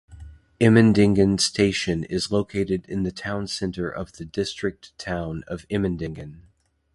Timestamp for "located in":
2.31-3.03